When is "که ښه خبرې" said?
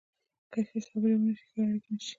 0.51-1.15